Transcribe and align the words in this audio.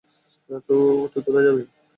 তুই 0.67 0.81
কোথায় 1.15 1.45
যাবি? 1.47 1.63